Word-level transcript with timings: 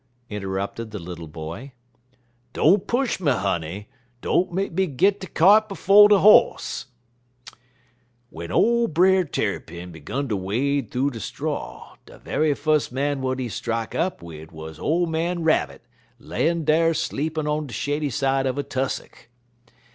interrupted 0.31 0.89
the 0.89 0.97
little 0.97 1.27
boy. 1.27 1.73
"Don't 2.53 2.87
push 2.87 3.19
me, 3.19 3.31
honey; 3.33 3.87
don't 4.19 4.51
make 4.51 4.71
me 4.71 4.87
git 4.87 5.19
de 5.19 5.27
kyart 5.27 5.69
'fo' 5.77 6.07
de 6.07 6.17
hoss. 6.17 6.87
W'en 8.31 8.51
ole 8.51 8.87
Brer 8.87 9.23
Tarrypin 9.25 9.91
'gun 10.03 10.27
ter 10.27 10.35
wade 10.35 10.89
thoo 10.89 11.11
de 11.11 11.19
straw, 11.19 11.97
de 12.07 12.17
ve'y 12.17 12.55
fus' 12.55 12.91
man 12.91 13.17
w'at 13.17 13.37
he 13.37 13.47
strak 13.47 13.93
up 13.93 14.23
wid 14.23 14.51
wuz 14.51 14.79
ole 14.79 15.05
man 15.05 15.43
Rabbit 15.43 15.83
layin' 16.17 16.65
dar 16.65 16.95
sleepin' 16.95 17.45
on 17.45 17.67
de 17.67 17.73
shady 17.75 18.09
side 18.09 18.47
uv 18.47 18.57
a 18.57 18.63
tussock. 18.63 19.27